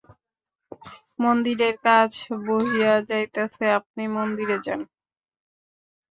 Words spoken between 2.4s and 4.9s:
বহিয়া যাইতেছে, আপনি মন্দিরে যান।